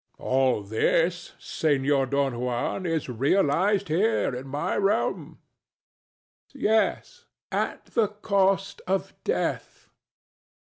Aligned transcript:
THE 0.17 0.23
DEVIL. 0.23 0.27
All 0.31 0.63
this, 0.63 1.33
Senor 1.37 2.05
Don 2.07 2.39
Juan, 2.39 2.87
is 2.87 3.07
realized 3.07 3.87
here 3.87 4.33
in 4.33 4.47
my 4.47 4.75
realm. 4.75 5.37
DON 6.51 6.59
JUAN. 6.59 6.61
Yes, 6.63 7.25
at 7.51 7.85
the 7.85 8.07
cost 8.07 8.81
of 8.87 9.13
death. 9.23 9.89